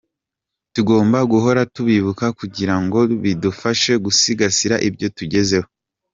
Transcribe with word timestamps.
Tugomba 0.73 1.17
guhora 1.31 1.61
tubibuka 1.75 2.25
kugira 2.39 2.75
ngo 2.83 2.99
bidufashe 3.23 3.91
gusigasira 4.05 4.75
ibyo 4.87 5.07
tugezeho. 5.17 5.67